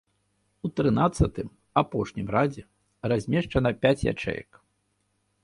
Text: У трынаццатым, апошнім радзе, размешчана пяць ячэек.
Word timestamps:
У 0.69 0.69
трынаццатым, 0.79 1.47
апошнім 1.81 2.27
радзе, 2.37 2.63
размешчана 3.15 3.71
пяць 3.85 3.97
ячэек. 4.15 4.51